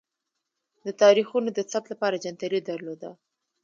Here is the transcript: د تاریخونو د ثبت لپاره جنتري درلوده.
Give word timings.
د 0.85 0.87
تاریخونو 1.01 1.49
د 1.53 1.59
ثبت 1.71 1.87
لپاره 1.93 2.21
جنتري 2.23 2.59
درلوده. 2.69 3.09